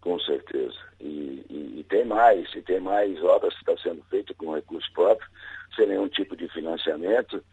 Com 0.00 0.18
certeza 0.20 0.42
tem 1.92 2.06
mais, 2.06 2.48
e 2.54 2.62
tem 2.62 2.80
mais 2.80 3.22
obras 3.22 3.52
que 3.52 3.60
estão 3.60 3.76
sendo 3.76 4.02
feitas 4.04 4.34
com 4.38 4.54
recursos 4.54 4.90
próprios, 4.92 5.30
sem 5.76 5.86
nenhum 5.86 6.08
tipo 6.08 6.34
de 6.34 6.48
financiamento, 6.48 7.44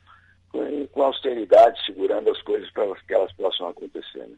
com, 0.52 0.88
com 0.88 1.04
austeridade, 1.04 1.80
segurando 1.86 2.30
as 2.30 2.42
coisas 2.42 2.70
para 2.72 2.96
que 2.96 3.14
elas 3.14 3.32
possam 3.34 3.68
acontecer. 3.68 4.28
Né? 4.28 4.36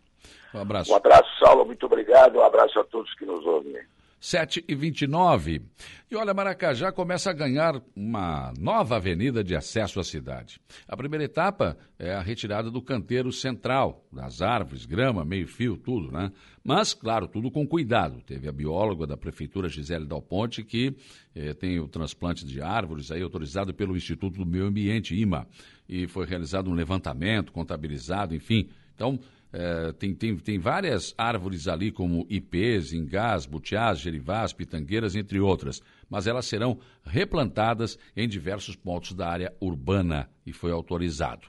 Um 0.54 0.62
abraço. 0.62 0.92
Um 0.92 0.96
abraço, 0.96 1.30
Saulo, 1.40 1.66
muito 1.66 1.86
obrigado, 1.86 2.38
um 2.38 2.44
abraço 2.44 2.80
a 2.80 2.84
todos 2.84 3.14
que 3.16 3.26
nos 3.26 3.46
ouvem. 3.46 3.82
7 4.22 4.64
e 4.68 4.76
29. 4.76 5.64
E 6.12 6.16
olha, 6.16 6.32
Maracajá 6.32 6.92
começa 6.92 7.32
a 7.32 7.34
ganhar 7.34 7.82
uma 7.96 8.54
nova 8.60 8.98
avenida 8.98 9.44
de 9.44 9.56
acesso 9.56 10.00
à 10.00 10.04
cidade. 10.04 10.62
A 10.88 10.96
primeira 10.96 11.26
etapa 11.26 11.76
é 11.98 12.14
a 12.14 12.22
retirada 12.22 12.70
do 12.70 12.84
canteiro 12.84 13.32
central, 13.32 14.06
das 14.14 14.40
árvores, 14.40 14.86
grama, 14.86 15.26
meio-fio, 15.26 15.76
tudo, 15.76 16.12
né? 16.12 16.32
Mas, 16.64 16.94
claro, 16.94 17.28
tudo 17.28 17.50
com 17.50 17.68
cuidado. 17.68 18.22
Teve 18.22 18.48
a 18.48 18.52
bióloga 18.52 19.08
da 19.08 19.18
Prefeitura, 19.18 19.68
Gisele 19.68 20.06
Dal 20.06 20.22
Ponte, 20.22 20.64
que 20.64 20.96
eh, 21.34 21.56
tem 21.56 21.80
o 21.80 21.88
transplante 21.88 22.46
de 22.46 22.62
árvores 22.62 23.10
aí 23.10 23.24
autorizado 23.24 23.74
pelo 23.74 23.98
Instituto 23.98 24.38
do 24.38 24.46
Meio 24.46 24.68
Ambiente, 24.68 25.20
IMA. 25.20 25.48
E 25.90 26.08
foi 26.08 26.28
realizado 26.28 26.70
um 26.70 26.76
levantamento, 26.76 27.52
contabilizado, 27.52 28.36
enfim. 28.36 28.70
Então, 28.94 29.20
é, 29.54 29.92
tem, 29.94 30.14
tem, 30.14 30.36
tem 30.38 30.58
várias 30.58 31.14
árvores 31.18 31.68
ali, 31.68 31.92
como 31.92 32.26
ipês, 32.30 32.94
ingás, 32.94 33.46
butiás, 33.46 34.00
gerivás, 34.00 34.54
pitangueiras, 34.54 35.16
entre 35.16 35.40
outras, 35.40 35.82
mas 36.10 36.26
elas 36.26 36.46
serão 36.46 36.80
replantadas 37.04 37.98
em 38.16 38.28
diversos 38.28 38.76
pontos 38.76 39.14
da 39.14 39.28
área 39.28 39.54
urbana 39.60 40.30
e 40.46 40.54
foi 40.54 40.72
autorizado. 40.72 41.48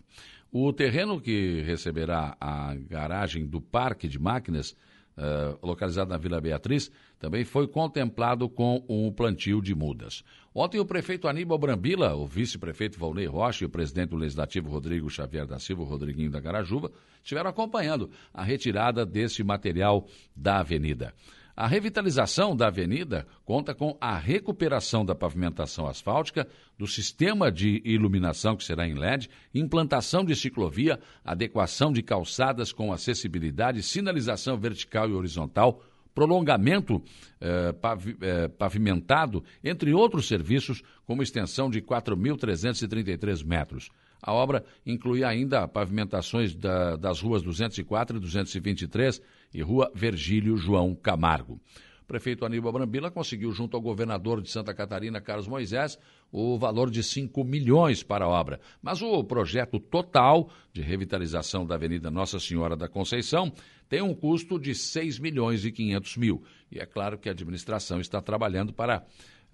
O 0.50 0.72
terreno 0.72 1.20
que 1.20 1.62
receberá 1.62 2.36
a 2.40 2.74
garagem 2.74 3.46
do 3.46 3.60
Parque 3.60 4.06
de 4.08 4.18
Máquinas 4.18 4.76
uh, 5.16 5.66
localizado 5.66 6.10
na 6.10 6.16
Vila 6.16 6.40
Beatriz, 6.40 6.90
também 7.18 7.44
foi 7.44 7.66
contemplado 7.66 8.48
com 8.48 8.84
um 8.88 9.12
plantio 9.12 9.60
de 9.60 9.74
mudas. 9.74 10.22
Ontem, 10.54 10.78
o 10.78 10.84
prefeito 10.84 11.28
Aníbal 11.28 11.58
Brambila, 11.58 12.14
o 12.14 12.26
vice-prefeito 12.26 12.98
Valnei 12.98 13.26
Rocha 13.26 13.64
e 13.64 13.66
o 13.66 13.70
presidente 13.70 14.10
do 14.10 14.16
Legislativo 14.16 14.68
Rodrigo 14.68 15.08
Xavier 15.08 15.46
da 15.46 15.58
Silva, 15.58 15.84
Rodriguinho 15.84 16.30
da 16.30 16.40
Garajuva, 16.40 16.90
estiveram 17.22 17.48
acompanhando 17.48 18.10
a 18.34 18.42
retirada 18.42 19.06
desse 19.06 19.42
material 19.42 20.06
da 20.36 20.58
avenida. 20.58 21.14
A 21.54 21.66
revitalização 21.66 22.56
da 22.56 22.68
avenida 22.68 23.26
conta 23.44 23.74
com 23.74 23.96
a 24.00 24.16
recuperação 24.16 25.04
da 25.04 25.14
pavimentação 25.14 25.86
asfáltica, 25.86 26.48
do 26.78 26.86
sistema 26.86 27.52
de 27.52 27.82
iluminação, 27.84 28.56
que 28.56 28.64
será 28.64 28.86
em 28.86 28.94
LED, 28.94 29.28
implantação 29.54 30.24
de 30.24 30.34
ciclovia, 30.34 30.98
adequação 31.22 31.92
de 31.92 32.02
calçadas 32.02 32.72
com 32.72 32.92
acessibilidade, 32.92 33.82
sinalização 33.82 34.56
vertical 34.56 35.10
e 35.10 35.12
horizontal, 35.12 35.82
prolongamento 36.14 37.02
eh, 37.40 37.74
eh, 38.20 38.48
pavimentado, 38.48 39.44
entre 39.62 39.92
outros 39.92 40.28
serviços, 40.28 40.82
como 41.06 41.22
extensão 41.22 41.70
de 41.70 41.82
4.333 41.82 43.44
metros. 43.44 43.90
A 44.22 44.32
obra 44.32 44.64
inclui 44.86 45.24
ainda 45.24 45.66
pavimentações 45.66 46.54
da, 46.54 46.94
das 46.94 47.20
ruas 47.20 47.42
204 47.42 48.16
e 48.16 48.20
223 48.20 49.20
e 49.52 49.60
Rua 49.60 49.90
Virgílio 49.92 50.56
João 50.56 50.94
Camargo. 50.94 51.60
O 52.02 52.04
prefeito 52.04 52.44
Aníbal 52.44 52.72
Brambila 52.72 53.10
conseguiu, 53.10 53.52
junto 53.52 53.76
ao 53.76 53.82
governador 53.82 54.40
de 54.42 54.50
Santa 54.50 54.74
Catarina, 54.74 55.20
Carlos 55.20 55.48
Moisés, 55.48 55.98
o 56.30 56.58
valor 56.58 56.90
de 56.90 57.02
5 57.02 57.42
milhões 57.42 58.02
para 58.02 58.24
a 58.24 58.28
obra. 58.28 58.60
Mas 58.80 59.02
o 59.02 59.24
projeto 59.24 59.80
total 59.80 60.50
de 60.72 60.82
revitalização 60.82 61.66
da 61.66 61.74
Avenida 61.74 62.10
Nossa 62.10 62.38
Senhora 62.38 62.76
da 62.76 62.88
Conceição 62.88 63.52
tem 63.88 64.02
um 64.02 64.14
custo 64.14 64.58
de 64.58 64.74
6 64.74 65.18
milhões 65.18 65.64
e 65.64 65.72
500 65.72 66.16
mil. 66.16 66.42
E 66.70 66.78
é 66.78 66.86
claro 66.86 67.18
que 67.18 67.28
a 67.28 67.32
administração 67.32 68.00
está 68.00 68.20
trabalhando 68.20 68.72
para 68.72 69.04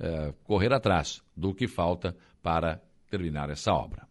eh, 0.01 0.33
correr 0.45 0.73
atrás 0.73 1.23
do 1.37 1.55
que 1.55 1.67
falta 1.67 2.17
para 2.43 2.81
terminar 3.11 3.51
essa 3.51 3.73
obra. 3.73 4.08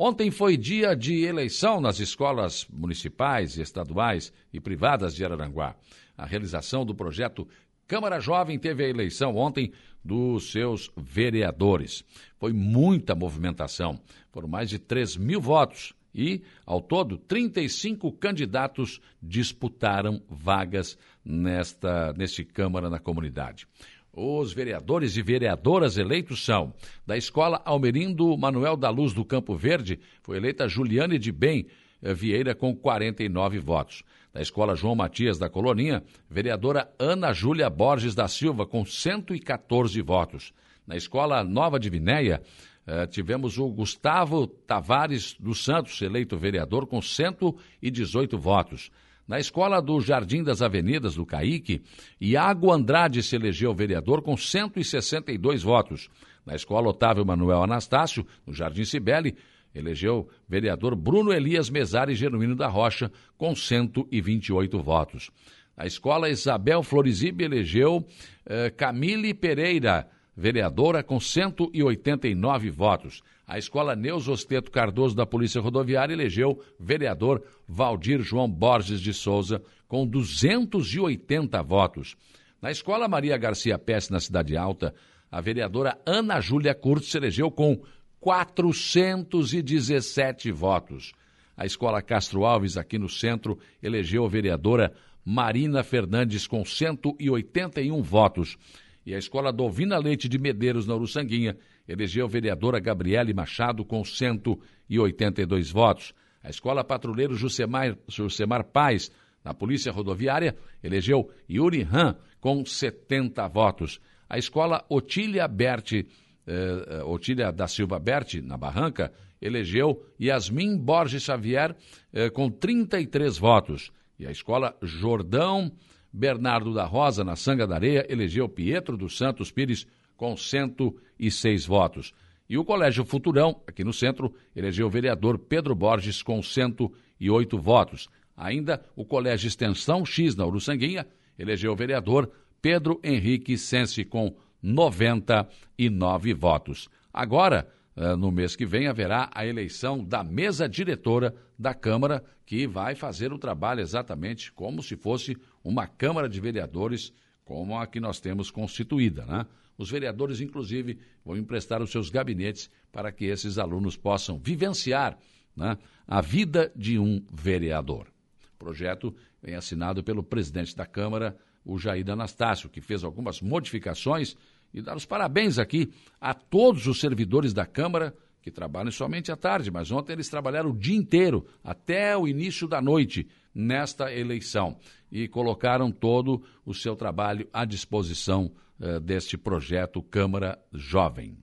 Ontem 0.00 0.30
foi 0.30 0.56
dia 0.56 0.94
de 0.94 1.24
eleição 1.24 1.80
nas 1.80 1.98
escolas 1.98 2.64
municipais, 2.70 3.58
estaduais 3.58 4.32
e 4.52 4.60
privadas 4.60 5.12
de 5.12 5.24
Araranguá. 5.24 5.74
A 6.16 6.24
realização 6.24 6.86
do 6.86 6.94
projeto 6.94 7.48
Câmara 7.84 8.20
Jovem 8.20 8.60
teve 8.60 8.84
a 8.84 8.88
eleição 8.88 9.34
ontem 9.34 9.72
dos 10.04 10.52
seus 10.52 10.88
vereadores. 10.96 12.04
Foi 12.38 12.52
muita 12.52 13.16
movimentação. 13.16 13.98
Foram 14.30 14.46
mais 14.46 14.70
de 14.70 14.78
3 14.78 15.16
mil 15.16 15.40
votos 15.40 15.92
e, 16.14 16.42
ao 16.64 16.80
todo, 16.80 17.18
35 17.18 18.12
candidatos 18.12 19.00
disputaram 19.20 20.22
vagas 20.28 20.96
nesta, 21.24 22.12
neste 22.12 22.44
Câmara 22.44 22.88
na 22.88 23.00
comunidade. 23.00 23.66
Os 24.12 24.52
vereadores 24.52 25.16
e 25.16 25.22
vereadoras 25.22 25.96
eleitos 25.96 26.44
são: 26.44 26.72
da 27.06 27.16
Escola 27.16 27.62
Almerindo 27.64 28.36
Manuel 28.36 28.76
da 28.76 28.90
Luz 28.90 29.12
do 29.12 29.24
Campo 29.24 29.54
Verde, 29.54 30.00
foi 30.22 30.36
eleita 30.36 30.68
Juliane 30.68 31.18
de 31.18 31.30
Bem 31.30 31.66
eh, 32.02 32.14
Vieira 32.14 32.54
com 32.54 32.74
49 32.74 33.58
votos. 33.58 34.02
Da 34.32 34.40
Escola 34.40 34.76
João 34.76 34.94
Matias 34.94 35.38
da 35.38 35.48
Coloninha, 35.48 36.02
vereadora 36.28 36.92
Ana 36.98 37.32
Júlia 37.32 37.70
Borges 37.70 38.14
da 38.14 38.28
Silva 38.28 38.66
com 38.66 38.84
114 38.84 40.00
votos. 40.02 40.52
Na 40.86 40.96
Escola 40.96 41.44
Nova 41.44 41.78
de 41.78 41.90
Vinéia, 41.90 42.42
eh, 42.86 43.06
tivemos 43.06 43.58
o 43.58 43.68
Gustavo 43.68 44.46
Tavares 44.46 45.36
dos 45.38 45.64
Santos, 45.64 46.00
eleito 46.00 46.36
vereador 46.36 46.86
com 46.86 47.00
118 47.00 48.38
votos. 48.38 48.90
Na 49.28 49.38
escola 49.38 49.82
do 49.82 50.00
Jardim 50.00 50.42
das 50.42 50.62
Avenidas, 50.62 51.16
do 51.16 51.26
Caíque, 51.26 51.82
Iago 52.18 52.72
Andrade 52.72 53.22
se 53.22 53.36
elegeu 53.36 53.74
vereador 53.74 54.22
com 54.22 54.34
162 54.34 55.62
votos. 55.62 56.08
Na 56.46 56.54
escola 56.54 56.88
Otávio 56.88 57.26
Manuel 57.26 57.62
Anastácio, 57.62 58.26
no 58.46 58.54
Jardim 58.54 58.86
Cibele, 58.86 59.36
elegeu 59.74 60.30
vereador 60.48 60.96
Bruno 60.96 61.30
Elias 61.30 61.68
Mesari 61.68 62.14
Genuíno 62.14 62.56
da 62.56 62.68
Rocha 62.68 63.12
com 63.36 63.54
128 63.54 64.82
votos. 64.82 65.30
Na 65.76 65.84
escola 65.84 66.30
Isabel 66.30 66.82
Florizibe 66.82 67.44
elegeu 67.44 68.08
eh, 68.46 68.70
Camille 68.70 69.34
Pereira, 69.34 70.08
vereadora, 70.34 71.02
com 71.02 71.20
189 71.20 72.70
votos. 72.70 73.22
A 73.48 73.56
escola 73.56 73.96
Neus 73.96 74.28
Osteto 74.28 74.70
Cardoso 74.70 75.16
da 75.16 75.24
Polícia 75.24 75.58
Rodoviária 75.58 76.12
elegeu 76.12 76.62
vereador 76.78 77.42
Valdir 77.66 78.20
João 78.20 78.46
Borges 78.46 79.00
de 79.00 79.14
Souza 79.14 79.62
com 79.88 80.06
280 80.06 81.62
votos. 81.62 82.14
Na 82.60 82.70
escola 82.70 83.08
Maria 83.08 83.38
Garcia 83.38 83.78
Pérez, 83.78 84.10
na 84.10 84.20
Cidade 84.20 84.54
Alta, 84.54 84.94
a 85.30 85.40
vereadora 85.40 85.98
Ana 86.04 86.42
Júlia 86.42 86.74
Curtis 86.74 87.10
se 87.10 87.16
elegeu 87.16 87.50
com 87.50 87.80
417 88.20 90.52
votos. 90.52 91.14
A 91.56 91.64
escola 91.64 92.02
Castro 92.02 92.44
Alves, 92.44 92.76
aqui 92.76 92.98
no 92.98 93.08
centro, 93.08 93.58
elegeu 93.82 94.26
a 94.26 94.28
vereadora 94.28 94.92
Marina 95.24 95.82
Fernandes 95.82 96.46
com 96.46 96.62
181 96.66 98.02
votos. 98.02 98.58
E 99.06 99.14
a 99.14 99.18
escola 99.18 99.50
Dovina 99.50 99.96
Leite 99.96 100.28
de 100.28 100.38
Medeiros, 100.38 100.86
na 100.86 100.94
Uruçanguinha, 100.94 101.56
elegeu 101.88 102.28
vereadora 102.28 102.78
Gabriele 102.78 103.32
Machado 103.32 103.84
com 103.84 104.04
182 104.04 105.70
votos. 105.70 106.12
A 106.42 106.50
Escola 106.50 106.84
Patrulheiro 106.84 107.34
Jusemar, 107.34 107.96
Jusemar 108.06 108.64
Paz, 108.64 109.10
na 109.44 109.54
Polícia 109.54 109.90
Rodoviária, 109.90 110.54
elegeu 110.82 111.30
Yuri 111.48 111.88
Han 111.90 112.16
com 112.40 112.64
70 112.64 113.48
votos. 113.48 114.00
A 114.28 114.36
Escola 114.36 114.84
Otília 114.88 115.48
Berti, 115.48 116.06
eh, 116.46 117.02
Otília 117.04 117.50
da 117.50 117.66
Silva 117.66 117.98
Berti, 117.98 118.42
na 118.42 118.56
Barranca, 118.56 119.12
elegeu 119.40 120.04
Yasmin 120.20 120.76
Borges 120.76 121.22
Xavier 121.22 121.74
eh, 122.12 122.28
com 122.30 122.50
33 122.50 123.38
votos. 123.38 123.90
E 124.18 124.26
a 124.26 124.30
Escola 124.30 124.76
Jordão 124.82 125.72
Bernardo 126.12 126.74
da 126.74 126.84
Rosa, 126.84 127.24
na 127.24 127.36
Sanga 127.36 127.66
da 127.66 127.76
Areia, 127.76 128.06
elegeu 128.08 128.48
Pietro 128.48 128.96
dos 128.96 129.16
Santos 129.16 129.50
Pires 129.50 129.86
com 130.18 130.36
106 130.36 131.64
votos. 131.64 132.12
E 132.50 132.58
o 132.58 132.64
Colégio 132.64 133.04
Futurão, 133.04 133.62
aqui 133.66 133.84
no 133.84 133.92
centro, 133.92 134.34
elegeu 134.54 134.88
o 134.88 134.90
vereador 134.90 135.38
Pedro 135.38 135.74
Borges 135.74 136.22
com 136.22 136.42
108 136.42 137.58
votos. 137.58 138.08
Ainda 138.36 138.84
o 138.96 139.04
Colégio 139.04 139.46
Extensão 139.46 140.04
X, 140.04 140.34
na 140.34 140.44
Uruçanguinha, 140.44 141.06
elegeu 141.38 141.72
o 141.72 141.76
vereador 141.76 142.30
Pedro 142.60 143.00
Henrique 143.02 143.56
Sense 143.56 144.04
com 144.04 144.36
99 144.60 146.34
votos. 146.34 146.88
Agora, 147.12 147.68
eh, 147.94 148.16
no 148.16 148.32
mês 148.32 148.56
que 148.56 148.66
vem, 148.66 148.88
haverá 148.88 149.30
a 149.32 149.46
eleição 149.46 150.02
da 150.02 150.24
mesa 150.24 150.68
diretora 150.68 151.34
da 151.56 151.74
Câmara, 151.74 152.24
que 152.44 152.66
vai 152.66 152.96
fazer 152.96 153.32
o 153.32 153.38
trabalho 153.38 153.80
exatamente 153.80 154.50
como 154.52 154.82
se 154.82 154.96
fosse 154.96 155.36
uma 155.62 155.86
Câmara 155.86 156.28
de 156.28 156.40
Vereadores, 156.40 157.12
como 157.44 157.78
a 157.78 157.86
que 157.86 158.00
nós 158.00 158.18
temos 158.20 158.50
constituída, 158.50 159.24
né? 159.26 159.46
Os 159.78 159.88
vereadores, 159.90 160.40
inclusive, 160.40 160.98
vão 161.24 161.36
emprestar 161.36 161.80
os 161.80 161.90
seus 161.90 162.10
gabinetes 162.10 162.68
para 162.90 163.12
que 163.12 163.26
esses 163.26 163.58
alunos 163.58 163.96
possam 163.96 164.36
vivenciar 164.36 165.16
né, 165.56 165.78
a 166.06 166.20
vida 166.20 166.72
de 166.74 166.98
um 166.98 167.24
vereador. 167.32 168.08
O 168.54 168.58
projeto 168.58 169.14
vem 169.40 169.54
assinado 169.54 170.02
pelo 170.02 170.22
presidente 170.22 170.74
da 170.74 170.84
Câmara, 170.84 171.38
o 171.64 171.78
Jair 171.78 172.10
Anastácio, 172.10 172.68
que 172.68 172.80
fez 172.80 173.04
algumas 173.04 173.40
modificações 173.40 174.36
e 174.74 174.82
dar 174.82 174.96
os 174.96 175.06
parabéns 175.06 175.58
aqui 175.58 175.92
a 176.20 176.34
todos 176.34 176.86
os 176.88 176.98
servidores 176.98 177.52
da 177.52 177.64
Câmara 177.64 178.14
que 178.42 178.50
trabalham 178.50 178.90
somente 178.90 179.30
à 179.30 179.36
tarde, 179.36 179.70
mas 179.70 179.90
ontem 179.90 180.12
eles 180.12 180.28
trabalharam 180.28 180.70
o 180.70 180.76
dia 180.76 180.96
inteiro, 180.96 181.46
até 181.62 182.16
o 182.16 182.26
início 182.26 182.66
da 182.66 182.80
noite, 182.80 183.28
nesta 183.54 184.12
eleição, 184.12 184.78
e 185.10 185.28
colocaram 185.28 185.90
todo 185.90 186.42
o 186.64 186.74
seu 186.74 186.94
trabalho 186.94 187.48
à 187.52 187.64
disposição 187.64 188.50
eh, 188.80 189.00
deste 189.00 189.36
projeto 189.36 190.02
Câmara 190.02 190.58
Jovem. 190.72 191.36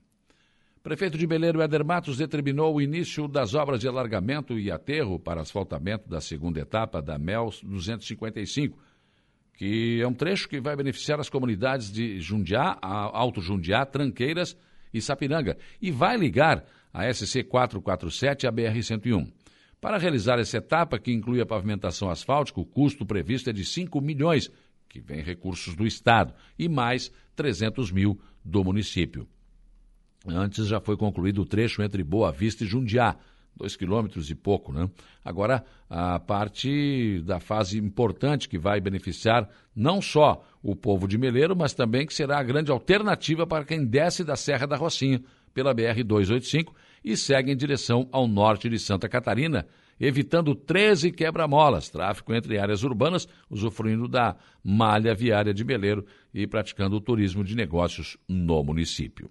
Prefeito 0.85 1.17
de 1.17 1.25
Beleiro 1.25 1.61
Éder 1.61 1.83
Matos 1.83 2.17
determinou 2.17 2.75
o 2.75 2.79
início 2.79 3.27
das 3.27 3.55
obras 3.55 3.79
de 3.79 3.87
alargamento 3.87 4.59
e 4.59 4.71
aterro 4.71 5.19
para 5.19 5.41
asfaltamento 5.41 6.07
da 6.07 6.21
segunda 6.21 6.59
etapa 6.59 7.01
da 7.01 7.17
MEL 7.17 7.49
255, 7.63 8.77
que 9.55 9.99
é 9.99 10.07
um 10.07 10.13
trecho 10.13 10.47
que 10.47 10.61
vai 10.61 10.75
beneficiar 10.75 11.19
as 11.19 11.27
comunidades 11.27 11.91
de 11.91 12.19
Jundiá, 12.19 12.77
Alto 12.81 13.41
Jundiá, 13.41 13.83
Tranqueiras 13.83 14.55
e 14.93 15.01
Sapiranga, 15.01 15.57
e 15.81 15.89
vai 15.89 16.17
ligar 16.17 16.63
a 16.93 17.11
SC 17.11 17.43
447 17.43 18.45
à 18.45 18.51
BR 18.51 18.79
101. 18.81 19.27
Para 19.79 19.97
realizar 19.97 20.39
essa 20.39 20.57
etapa, 20.57 20.97
que 20.97 21.11
inclui 21.11 21.41
a 21.41 21.45
pavimentação 21.45 22.09
asfáltica, 22.09 22.59
o 22.59 22.65
custo 22.65 23.05
previsto 23.05 23.49
é 23.49 23.53
de 23.53 23.63
5 23.63 24.01
milhões, 24.01 24.51
que 24.89 24.99
vem 24.99 25.21
recursos 25.21 25.75
do 25.75 25.85
Estado, 25.85 26.33
e 26.57 26.67
mais 26.67 27.11
300 27.35 27.91
mil 27.91 28.19
do 28.43 28.63
município. 28.63 29.27
Antes 30.27 30.67
já 30.67 30.79
foi 30.79 30.97
concluído 30.97 31.41
o 31.41 31.45
trecho 31.45 31.83
entre 31.83 32.03
Boa 32.03 32.31
Vista 32.31 32.63
e 32.63 32.67
Jundiá, 32.67 33.15
dois 33.55 33.75
quilômetros 33.75 34.29
e 34.29 34.35
pouco, 34.35 34.73
né? 34.73 34.89
Agora, 35.23 35.63
a 35.89 36.19
parte 36.19 37.21
da 37.21 37.39
fase 37.39 37.77
importante 37.77 38.49
que 38.49 38.57
vai 38.57 38.81
beneficiar 38.81 39.49
não 39.75 40.01
só 40.01 40.43
o 40.61 40.75
povo 40.75 41.07
de 41.07 41.17
Meleiro, 41.17 41.55
mas 41.55 41.73
também 41.73 42.05
que 42.05 42.13
será 42.13 42.39
a 42.39 42.43
grande 42.43 42.71
alternativa 42.71 43.47
para 43.47 43.63
quem 43.63 43.85
desce 43.85 44.23
da 44.23 44.35
Serra 44.35 44.65
da 44.65 44.75
Rocinha 44.75 45.21
pela 45.53 45.73
BR-285 45.73 46.73
e 47.05 47.15
segue 47.15 47.51
em 47.51 47.55
direção 47.55 48.09
ao 48.11 48.27
norte 48.27 48.67
de 48.67 48.79
Santa 48.79 49.07
Catarina, 49.07 49.67
evitando 49.99 50.55
13 50.55 51.11
quebra-molas, 51.11 51.87
tráfico 51.87 52.33
entre 52.33 52.57
áreas 52.57 52.81
urbanas, 52.83 53.27
usufruindo 53.47 54.07
da 54.07 54.35
malha 54.63 55.13
viária 55.13 55.53
de 55.53 55.63
Meleiro 55.63 56.03
e 56.33 56.47
praticando 56.47 56.95
o 56.95 57.01
turismo 57.01 57.43
de 57.43 57.55
negócios 57.55 58.17
no 58.27 58.63
município. 58.63 59.29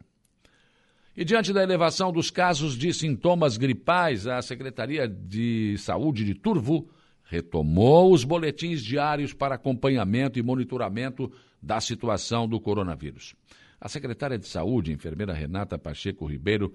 E 1.17 1.25
diante 1.25 1.53
da 1.53 1.63
elevação 1.63 2.13
dos 2.13 2.31
casos 2.31 2.77
de 2.77 2.95
sintomas 2.95 3.57
gripais, 3.57 4.27
a 4.27 4.41
Secretaria 4.41 5.09
de 5.09 5.77
Saúde 5.79 6.25
de 6.25 6.35
Turvo 6.35 6.89
retomou 7.25 8.13
os 8.13 8.23
boletins 8.23 8.83
diários 8.83 9.33
para 9.33 9.57
acompanhamento 9.57 10.39
e 10.39 10.43
monitoramento 10.43 11.31
da 11.61 11.81
situação 11.81 12.49
do 12.49 12.61
coronavírus. 12.61 13.35
A 13.81 13.89
secretária 13.89 14.39
de 14.39 14.47
Saúde, 14.47 14.93
enfermeira 14.93 15.33
Renata 15.33 15.79
Pacheco 15.79 16.27
Ribeiro, 16.27 16.73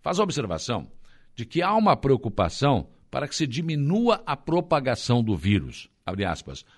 faz 0.00 0.18
a 0.18 0.22
observação 0.22 0.88
de 1.34 1.44
que 1.44 1.62
há 1.62 1.74
uma 1.74 1.96
preocupação 1.96 2.88
para 3.10 3.28
que 3.28 3.36
se 3.36 3.46
diminua 3.46 4.22
a 4.26 4.36
propagação 4.36 5.22
do 5.22 5.36
vírus. 5.36 5.88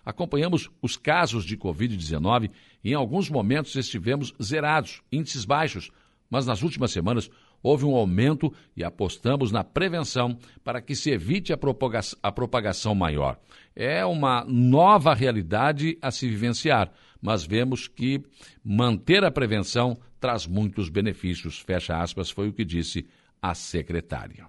Acompanhamos 0.05 0.69
os 0.83 0.97
casos 0.97 1.45
de 1.45 1.57
Covid-19 1.57 2.51
e 2.83 2.91
em 2.91 2.95
alguns 2.95 3.31
momentos 3.31 3.75
estivemos 3.77 4.35
zerados, 4.43 5.03
índices 5.11 5.45
baixos, 5.45 5.91
mas 6.29 6.47
nas 6.47 6.63
últimas 6.63 6.91
semanas 6.91 7.31
houve 7.63 7.85
um 7.85 7.95
aumento 7.95 8.53
e 8.77 8.83
apostamos 8.83 9.53
na 9.53 9.63
prevenção 9.63 10.39
para 10.65 10.81
que 10.81 10.95
se 10.95 11.11
evite 11.11 11.53
a, 11.53 11.57
propaga 11.57 12.01
a 12.23 12.33
propagação 12.33 12.95
maior. 12.95 13.39
É 13.75 14.05
uma 14.05 14.45
nova 14.47 15.15
realidade 15.15 15.97
a 16.01 16.11
se 16.11 16.29
vivenciar, 16.29 16.93
mas 17.21 17.45
vemos 17.45 17.87
que 17.87 18.23
manter 18.65 19.25
a 19.25 19.31
prevenção 19.31 19.99
traz 20.21 20.47
muitos 20.47 20.89
benefícios. 20.89 21.59
Fecha 21.59 22.01
aspas, 22.01 22.31
foi 22.31 22.49
o 22.49 22.53
que 22.53 22.65
disse 22.65 23.07
a 23.41 23.55
secretária. 23.55 24.47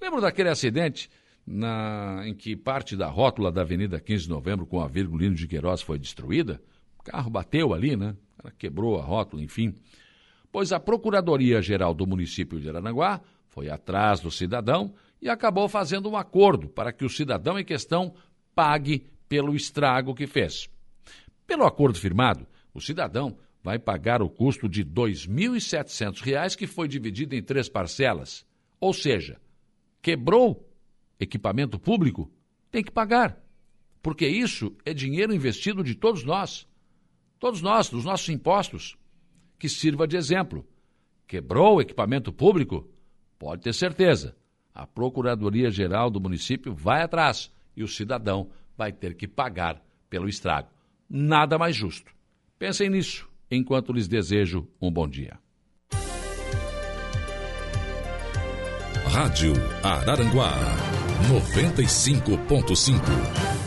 Lembro 0.00 0.20
daquele 0.20 0.48
acidente 0.48 1.10
na, 1.46 2.22
em 2.24 2.34
que 2.34 2.56
parte 2.56 2.96
da 2.96 3.08
rótula 3.08 3.52
da 3.52 3.60
Avenida 3.60 4.00
15 4.00 4.24
de 4.24 4.30
Novembro 4.30 4.66
com 4.66 4.80
a 4.80 4.88
Virgulino 4.88 5.34
de 5.34 5.46
Queiroz 5.46 5.82
foi 5.82 5.98
destruída? 5.98 6.60
O 6.98 7.02
carro 7.02 7.30
bateu 7.30 7.74
ali, 7.74 7.96
né? 7.96 8.16
quebrou 8.56 8.98
a 8.98 9.02
rótula, 9.02 9.42
enfim. 9.42 9.74
Pois 10.50 10.72
a 10.72 10.80
Procuradoria-Geral 10.80 11.92
do 11.92 12.06
município 12.06 12.60
de 12.60 12.68
Aranaguá 12.68 13.20
foi 13.48 13.68
atrás 13.68 14.20
do 14.20 14.30
cidadão 14.30 14.94
e 15.20 15.28
acabou 15.28 15.68
fazendo 15.68 16.08
um 16.08 16.16
acordo 16.16 16.68
para 16.68 16.92
que 16.92 17.04
o 17.04 17.10
cidadão 17.10 17.58
em 17.58 17.64
questão 17.64 18.14
pague 18.54 19.06
pelo 19.28 19.54
estrago 19.54 20.14
que 20.14 20.26
fez. 20.26 20.68
Pelo 21.46 21.64
acordo 21.64 21.98
firmado, 21.98 22.46
o 22.72 22.80
cidadão 22.80 23.36
vai 23.62 23.78
pagar 23.78 24.22
o 24.22 24.28
custo 24.28 24.68
de 24.68 24.82
R$ 24.82 24.90
2.700, 24.90 26.56
que 26.56 26.66
foi 26.66 26.88
dividido 26.88 27.34
em 27.34 27.42
três 27.42 27.68
parcelas. 27.68 28.46
Ou 28.80 28.92
seja, 28.92 29.40
quebrou 30.00 30.68
equipamento 31.18 31.78
público, 31.78 32.30
tem 32.70 32.82
que 32.82 32.90
pagar. 32.90 33.42
Porque 34.00 34.26
isso 34.26 34.76
é 34.84 34.94
dinheiro 34.94 35.34
investido 35.34 35.82
de 35.82 35.94
todos 35.94 36.22
nós. 36.22 36.66
Todos 37.38 37.60
nós, 37.60 37.88
dos 37.88 38.04
nossos 38.04 38.28
impostos. 38.28 38.96
Que 39.58 39.68
sirva 39.68 40.06
de 40.06 40.16
exemplo. 40.16 40.66
Quebrou 41.26 41.80
equipamento 41.80 42.32
público? 42.32 42.88
Pode 43.38 43.62
ter 43.62 43.74
certeza. 43.74 44.36
A 44.72 44.86
Procuradoria-Geral 44.86 46.10
do 46.10 46.20
município 46.20 46.72
vai 46.72 47.02
atrás 47.02 47.52
e 47.76 47.82
o 47.82 47.88
cidadão 47.88 48.50
vai 48.76 48.92
ter 48.92 49.14
que 49.14 49.26
pagar 49.26 49.82
pelo 50.08 50.28
estrago. 50.28 50.70
Nada 51.10 51.58
mais 51.58 51.74
justo. 51.74 52.12
Pensem 52.58 52.88
nisso 52.88 53.28
enquanto 53.50 53.92
lhes 53.92 54.08
desejo 54.08 54.66
um 54.80 54.90
bom 54.90 55.08
dia. 55.08 55.38
Rádio 59.06 59.52
Araranguá 59.82 60.52
95.5 61.28 63.57